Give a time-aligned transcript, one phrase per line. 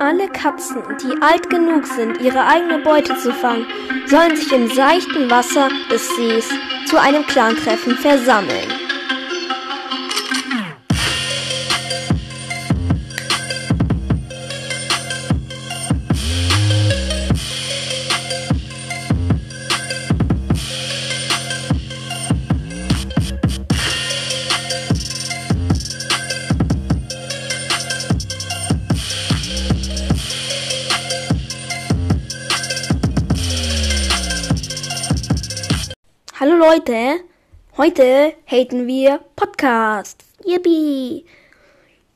[0.00, 3.66] Alle Katzen, die alt genug sind, ihre eigene Beute zu fangen,
[4.06, 6.48] sollen sich im seichten Wasser des Sees
[6.86, 8.87] zu einem Clantreffen versammeln.
[36.40, 37.24] Hallo Leute,
[37.76, 40.22] heute haten wir Podcast.
[40.44, 41.24] Yippie.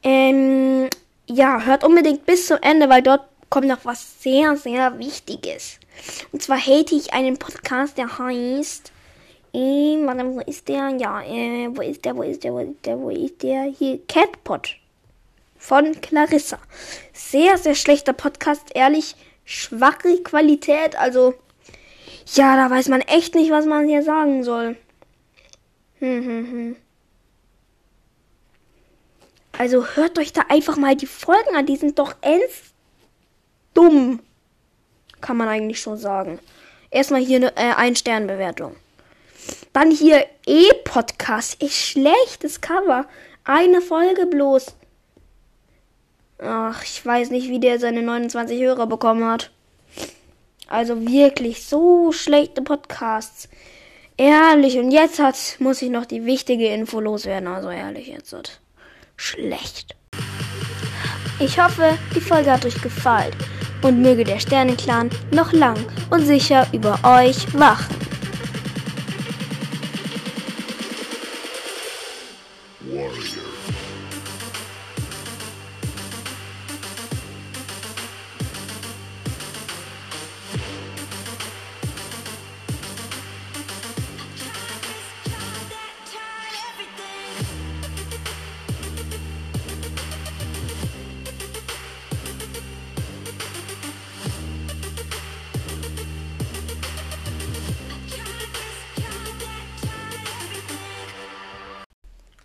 [0.04, 0.88] Ähm,
[1.26, 5.80] ja, hört unbedingt bis zum Ende, weil dort kommt noch was sehr, sehr Wichtiges.
[6.30, 8.92] Und zwar hate ich einen Podcast, der heißt,
[9.54, 10.90] äh, warte, wo ist der?
[10.90, 13.64] Ja, äh, wo ist der, wo ist der, wo ist der, wo ist der?
[13.76, 14.76] Hier, Catpot.
[15.58, 16.60] Von Clarissa.
[17.12, 21.34] Sehr, sehr schlechter Podcast, ehrlich, schwache Qualität, also
[22.34, 24.76] ja, da weiß man echt nicht, was man hier sagen soll.
[25.98, 26.76] Hm, hm, hm.
[29.56, 31.66] Also hört euch da einfach mal die Folgen an.
[31.66, 32.74] Die sind doch ernst
[33.74, 34.20] dumm.
[35.20, 36.40] Kann man eigentlich schon sagen.
[36.90, 38.76] Erstmal hier eine äh, Ein-Stern-Bewertung.
[39.72, 41.62] Dann hier E-Podcast.
[41.62, 43.06] Ist schlechtes Cover.
[43.44, 44.74] Eine Folge bloß.
[46.38, 49.50] Ach, ich weiß nicht, wie der seine 29 Hörer bekommen hat.
[50.72, 53.50] Also wirklich so schlechte Podcasts.
[54.16, 57.46] Ehrlich, und jetzt hat, muss ich noch die wichtige Info loswerden.
[57.46, 58.58] Also ehrlich, jetzt wird
[59.14, 59.94] schlecht.
[61.40, 63.34] Ich hoffe, die Folge hat euch gefallen
[63.82, 65.76] und möge der Sternenclan noch lang
[66.08, 67.94] und sicher über euch wachen.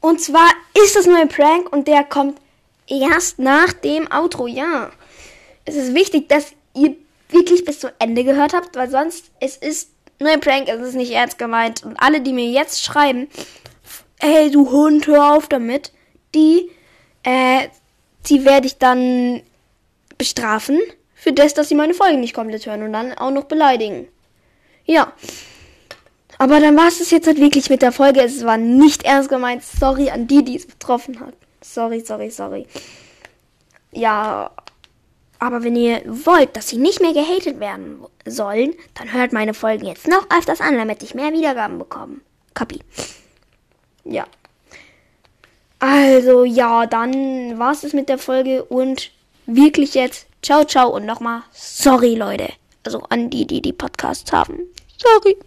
[0.08, 0.50] Und zwar
[0.86, 2.40] ist das nur ein Prank und der kommt
[2.88, 4.90] erst nach dem Outro, ja.
[5.66, 6.96] Es ist wichtig, dass ihr
[7.28, 10.96] wirklich bis zum Ende gehört habt, weil sonst es ist nur ein Prank, es ist
[10.96, 11.84] nicht ernst gemeint.
[11.84, 13.28] Und alle, die mir jetzt schreiben,
[14.22, 15.92] hey du Hund, hör auf damit,
[16.34, 16.72] die,
[17.24, 17.68] äh,
[18.28, 19.42] die werde ich dann
[20.18, 20.80] bestrafen
[21.16, 24.08] für das, dass sie meine Folgen nicht komplett hören und dann auch noch beleidigen.
[24.86, 25.12] Ja.
[26.38, 28.22] Aber dann war es das jetzt halt wirklich mit der Folge.
[28.22, 29.64] Es war nicht ernst gemeint.
[29.64, 31.34] Sorry an die, die es betroffen hat.
[31.62, 32.68] Sorry, sorry, sorry.
[33.92, 34.52] Ja,
[35.40, 39.86] aber wenn ihr wollt, dass sie nicht mehr gehatet werden sollen, dann hört meine Folgen
[39.86, 42.18] jetzt noch öfters an, damit ich mehr Wiedergaben bekomme.
[42.54, 42.80] Kapi.
[44.04, 44.26] Ja.
[45.80, 49.12] Also, ja, dann war es mit der Folge und
[49.46, 52.50] wirklich jetzt ciao, ciao und nochmal sorry, Leute.
[52.84, 54.60] Also an die, die die Podcasts haben.
[54.98, 55.38] Sorry.